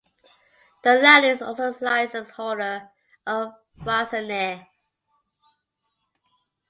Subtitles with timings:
[0.83, 2.89] The latter is also license holder
[3.27, 3.53] of
[3.83, 4.65] "Farzaneh".